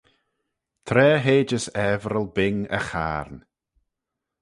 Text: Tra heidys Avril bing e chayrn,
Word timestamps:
Tra 0.87 1.09
heidys 1.23 1.65
Avril 1.89 2.27
bing 2.35 2.59
e 2.77 2.79
chayrn, 2.89 3.37